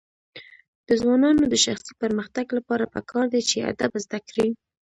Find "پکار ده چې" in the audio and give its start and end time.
2.95-3.57